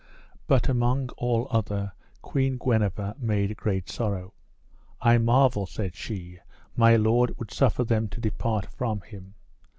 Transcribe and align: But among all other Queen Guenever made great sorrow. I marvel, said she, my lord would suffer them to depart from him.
But 0.47 0.67
among 0.67 1.09
all 1.09 1.45
other 1.51 1.91
Queen 2.23 2.57
Guenever 2.57 3.13
made 3.19 3.55
great 3.55 3.87
sorrow. 3.87 4.33
I 4.99 5.19
marvel, 5.19 5.67
said 5.67 5.93
she, 5.95 6.39
my 6.75 6.95
lord 6.95 7.37
would 7.37 7.51
suffer 7.51 7.83
them 7.83 8.07
to 8.07 8.19
depart 8.19 8.65
from 8.65 9.01
him. 9.01 9.35